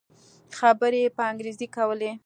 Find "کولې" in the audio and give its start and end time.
1.75-2.11